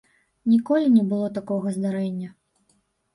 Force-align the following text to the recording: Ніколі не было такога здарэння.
Ніколі 0.51 0.87
не 0.93 1.03
было 1.11 1.27
такога 1.35 1.73
здарэння. 1.75 2.31